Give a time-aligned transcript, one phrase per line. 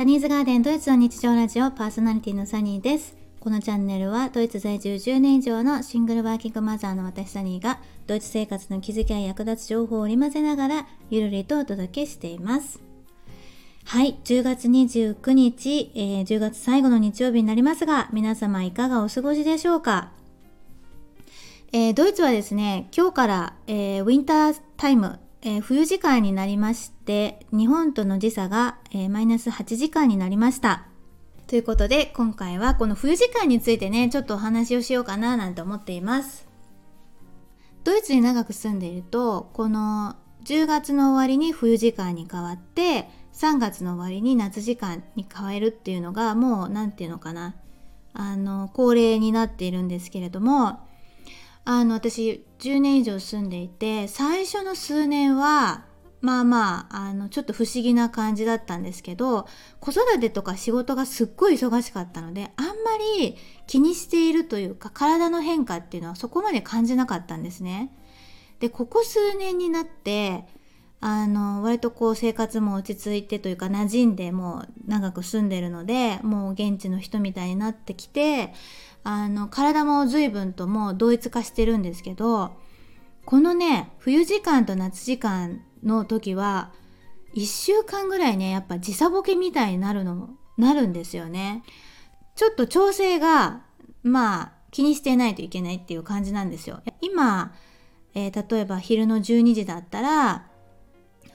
[0.00, 3.18] サニーズガーデンドイツの日常ラジオパーソナリティのサニーです。
[3.38, 12.80] このチャンネルはドイツ在住10年以上のシングルワーキングマザーの私サニーがドイツ生活の気づきや役立つ情報を織り交ぜながらゆるりとお届けしています。
[13.84, 20.12] はい、10月29日、えー、10月最後の日曜日になりますが皆様いかがお過ごしでしょうか？
[21.72, 30.86] えー、ドイツはですね、今日から、えー、ウィンタータイム、えー、冬時間になりまして、日本との時差が、えマイナス8時間になりました。
[31.46, 36.46] ということで、今回はこの冬時間についてね、ちょっとお話をしようかななんて思っています。
[37.84, 47.56] ドイツに長く住んでいると、この10月の終わりに冬時間に変わって、3月の終わりに夏時間に変えるっていうのが、もう何て言うのかな、
[48.12, 50.80] あの、恒例になっているんですけれども、
[51.64, 55.84] あの私10年以上住んでいて最初の数年は
[56.20, 59.46] まあまああのちょっと不思議な感じだったんですけど
[59.78, 62.72] 子育てとか仕事がすっごい忙しかったのであんま
[63.20, 63.36] り
[63.66, 67.90] 気にしているというか体の変化っていうのはそこまで感じなかったんですね。
[68.58, 70.44] でここ数年になって
[71.02, 78.52] あの割とこう生活も落ち着いてというか馴染んでもう長く住んでるのでもう現地の人みたいになってきて
[79.02, 82.54] あの体も随分ともう同一化してるんですけど
[83.24, 86.70] このね冬時間と夏時間の時は
[87.34, 91.62] 1週間ぐらいねやっぱ時差ボケみたいになるのなるんですよね。
[92.36, 93.62] ちょっと調整が
[94.02, 96.82] まあ気にしてないといけないっていう感じなんですよ。
[97.00, 97.54] 今、
[98.14, 100.49] えー、例えば昼の12時だったら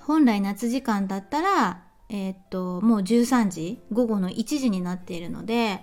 [0.06, 5.82] 本来夏時間だったらえー、っともう13時午後の1時になっているので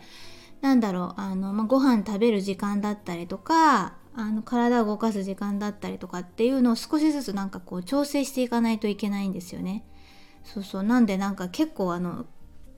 [0.61, 9.84] なんだろうあの、まあ、ご飯食べる時間だったりとかあの体を動かす時間だったりとかっていうのを少しずつなんかこう調整していかないといけないんですよね。
[10.45, 12.27] そうそうなんでなんか結構あの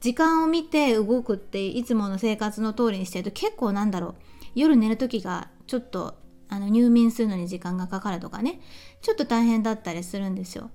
[0.01, 4.15] 時間を見て動くっていつもの生活の通りにしてると結構なんだろう
[4.55, 6.15] 夜寝る時がちょっと
[6.49, 8.61] あの入眠するのに時間がかかるとかね
[9.01, 10.71] ちょっと大変だったりするんですよ。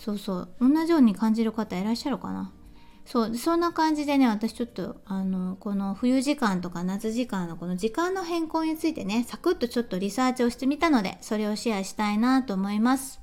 [0.00, 0.48] そうそう。
[0.60, 2.52] 同じように感じる方いらっしゃるかな。
[3.04, 3.36] そう。
[3.36, 13.20] そんな感じでね私ちょっとあのこの冬時間とか夏時間のこの時間の変更についてねサクッとちょっとリサーチをしてみたのでそれをシェアしたいなと思います。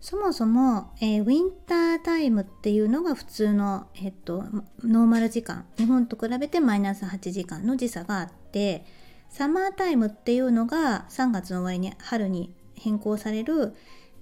[0.00, 4.44] そもそも、えー、ウィンタータイムっていうのが普通の、えっと、
[4.82, 5.64] ノーマル時間。
[5.78, 8.84] 日本と比べてマイナス8時間の時差があって
[9.30, 13.74] サマータイムっていうのが3月の終わりに春に変更される、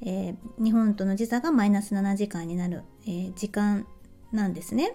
[0.05, 3.87] えー、日本との時差がマイナス7時間になる、えー、時間
[4.33, 4.95] なんですね。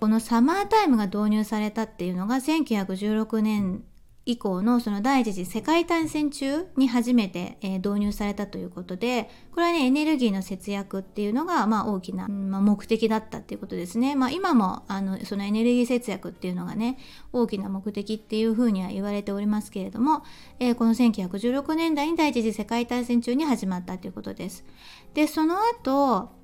[0.00, 3.82] このサマータイムが導入されたっていうのが1916年
[4.28, 16.98] 以降のその第一次世界大戦中に初めて、え、導入されたということでこれはねエネルギーの節約っていうのが、まあ、大きな、目的だったっていうことですね、まあ、今もあのそのエネルギー節約っていうのがね
[17.32, 20.22] 大きな目的っていうふうには言われておりますけれども、
[20.60, 24.62] え、この1916年代に第一次世界大戦中に始まったということです。
[25.14, 26.37] でその後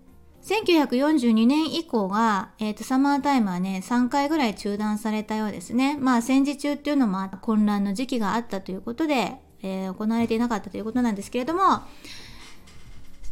[0.44, 5.96] 1942年以降が、えーと、サマータイムはね3回ぐらい中断されたようですね。
[5.98, 11.82] まあ戦時中っていうのも混乱の時期があったということで、えー、行われていなかったということなんですけれども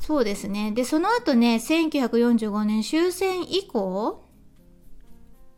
[0.00, 4.24] そうですねでその後ね1945年終戦以降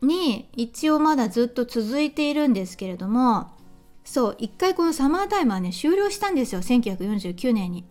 [0.01, 3.49] に一応まだずっと続いているんですけれども
[4.03, 7.85] そう一回このサマータイムはね終了したんですよ1949年に。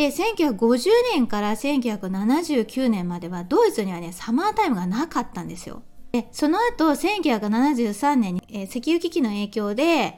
[0.00, 5.82] で1950年から1979年まではドイツにはねサマータイムがなかったんですよ。
[6.12, 10.16] でその後1973年に、えー、石油危機の影響で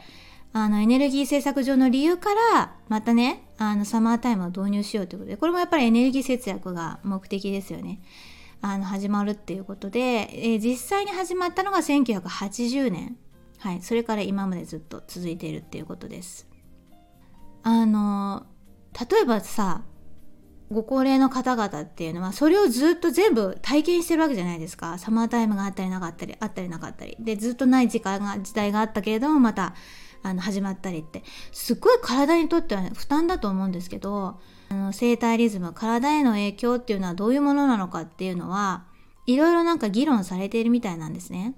[0.53, 8.01] あのエネルギー政策上の理由からまたねあのサマータイムを導入しようということでこれもやっぱりエネルギー節約が目的ですよね。
[8.61, 13.17] あの始まるっていうことで、えー、実際に始まったのが1980年
[13.59, 16.47] はいそれから今までずっと続いているっていうことです。
[17.65, 18.47] あの
[18.99, 19.83] 例えばさ
[20.73, 24.97] ご高齢の方々っていうのはそれをずっと全部体験してるわけじゃないですか。
[24.99, 27.17] サマータイムがあったりなかったりあったりなかったり。
[27.21, 29.75] でずっとない時間が時代があったけれどもまた
[30.23, 31.23] あの始まったりって。
[31.53, 34.41] すっごい体にとっては、負担だと思うんですけど
[34.71, 38.85] あの生体リズム体への影響っていうのはどういうものなのかっていうのは
[39.27, 41.55] いろいろなんか議論されているみたいなんですね。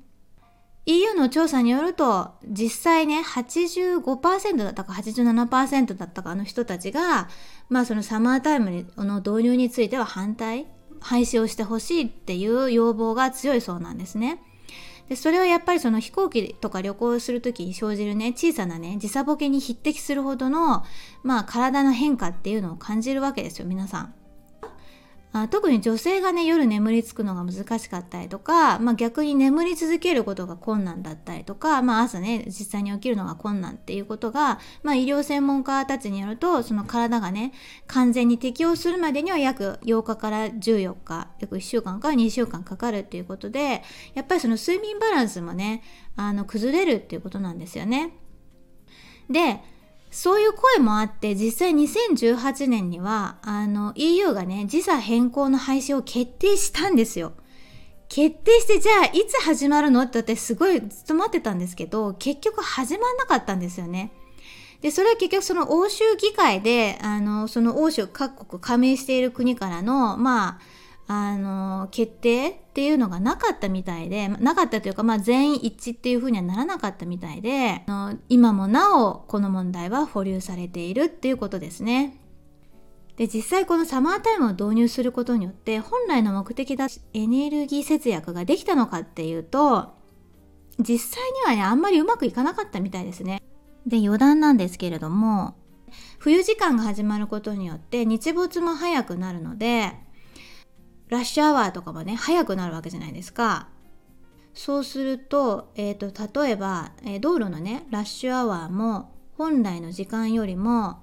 [0.86, 7.28] EU の調査によると実際ね85%だったか87%だったかの人たちが
[7.70, 10.66] まあそのサマータイムの導入については反対
[11.00, 14.40] 廃止をしてほしいっていう要望が強いそうなんですね。
[15.08, 20.82] でそれはやっぱりその飛行機とか旅行する時に生じるね小さなね時差ボケに匹敵するほどの
[21.22, 24.14] まあ体の変化っていうのを感じるわけですよ皆さん。
[25.36, 37.52] あ特に女性がね夜眠りつくのが難しかったりとか、まあ、逆に眠り続けることが困難だったりとか、まあ、朝ね実際に起きるのが困難っていうことが、まあ、医療専門家たちによるとその体がね
[37.88, 43.82] 完全に適応するまでには約8日から14日約1週間から2週間かかるっていうことで
[44.14, 45.82] やっぱりその睡眠バランスもね
[46.14, 48.12] あの崩れるっていうことなんですよね。
[49.28, 49.60] で
[50.14, 57.32] そういう声もあって、実際2018年には、あの、EU がね、時差変更の廃止を決定したんですよ。
[58.08, 64.12] 決定して、じゃあ、いつ始まるのって私すごいずっと待ってたんですけど、結局始まんなかったんですよね。
[64.82, 70.58] で、それは結局その欧州議会で、あの、その欧州各国加盟している国からの、まあ、
[71.06, 82.18] あの決定っていうのがなかったみたいでなかったというか、まあ、全員一致っていうふうにはならなかったみたいでの今もなおこの問題は保留されているっていうことですね。
[83.16, 89.94] で実際このサマータイムを導入することによって本来の目的だエネルギー節約ができたのかっていうと
[90.80, 93.40] 実際にはねあんまりうまくいかなかったみたいですね。
[93.86, 95.54] で余談なんですけれども
[96.18, 99.92] 冬時間が始まることによって日没も早くなるので
[101.14, 103.68] ラッシュアワーとかもね早くなるわけじゃないですか
[104.52, 111.02] そうすると,、えーと、例えば、えー、道路のねラッシュアワーも本来の時間よりも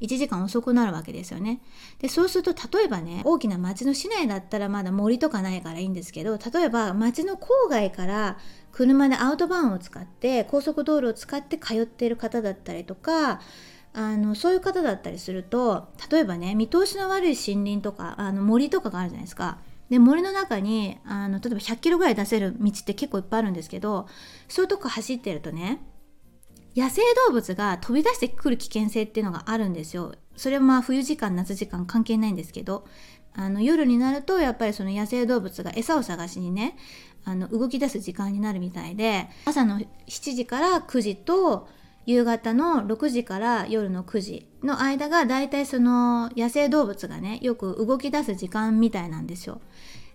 [0.00, 1.60] 1時間遅くなるわけですよね。
[1.98, 8.38] でそうすると例えばね大きな町の市内だったらまだ森とかないからいいんですけど例えば町の郊外から
[8.70, 13.40] 車でアウトバーンを使って高速道路を使って通っている方だったりとか
[13.94, 19.58] あのそういう方だったりすると例えばね見通しの悪い森林とかあの森とかがあるじゃないですか。
[19.90, 24.06] で森の中にあの例えば100キロぐらい出せる道って結構いっぱいあるんですけど
[24.46, 25.80] そういうとこ走ってるとね
[26.76, 30.14] 野生動物が飛び出してくる危険性っていうのがあるんですよ。
[30.36, 32.86] それはまあ冬時間夏時間関係ないんですけど
[33.34, 36.76] あの夜になるとやっぱりその野生動物が餌を探しにね
[37.24, 41.68] あの動き出す時間になるみたいで朝の7時から9時と
[42.08, 49.60] 夕方の6時から夜の9時の間がだいたいその野生動物がねよく動き出す時間みたいなんですよ。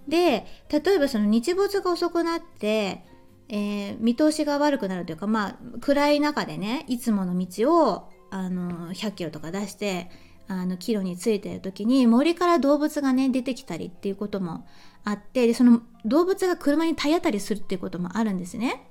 [0.07, 3.05] で例えばその日没が遅くなって、
[3.47, 10.09] えー、見通しが悪くなるというかまあ暗い中でねいつもの道をあの100キロとか出して
[10.47, 14.65] あのキロについてる時に森から動物がね出てきたりっていうことも
[15.03, 18.87] あってでその動物が車に体当たりするっていうこともあるんですね。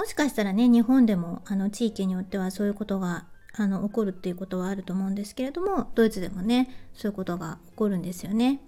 [0.00, 8.62] もしかしたらね日本でもあの地域によってはそういうことがあの起こるっていうことはあると思うんですけれどもドイツでもねそういうことが起こるんですよね。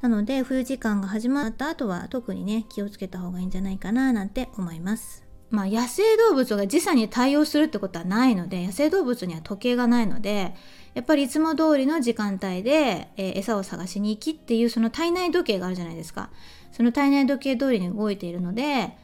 [0.00, 5.22] なので冬時間が始まった後は特にね気をつけた方がいいんじゃないかななんて思います。
[5.50, 10.56] まあ、野生動物が時差に対応するってことはないので野生動物には時計がないので
[10.94, 16.30] やっぱりいつも通りの時間帯で、えー、餌を探しに行きっていうその体内時計があるじゃないですか
[16.72, 18.96] その体内時計通りに動いているので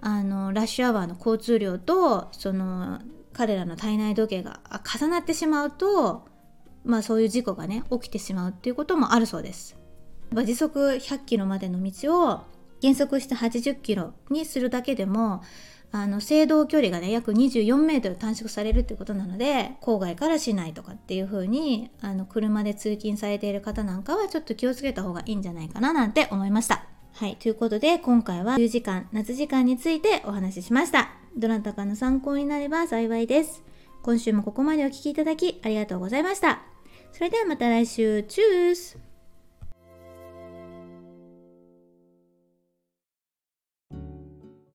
[0.00, 3.00] あのラッシュアワーの交通量とその
[3.32, 4.60] 彼らの体内時計が
[4.98, 6.26] 重なってしまうと、
[6.84, 9.76] まあ、そういう事故がね起きてしまうっていうこともあるそうです。
[10.32, 12.40] 時速100キロまでの道を
[12.80, 15.42] 減速して80キロにするだけでも
[15.90, 26.97] あの制動距離がね約24メートル短縮されるっていうことなので郊外から市内とかっていう風にあに車で通勤されている方なんかはちょっと気をつけた方がいいんじゃないかななんて思いました。
[27.18, 27.34] はい。
[27.34, 31.10] ということで、今回は冬時間、夏時間についてお話ししました。
[31.36, 33.64] どなたかの参考になれば幸いです。
[34.04, 36.62] 今週もここまでお聴きいただきありがとうございました。
[37.10, 39.07] それではまた来週、チュース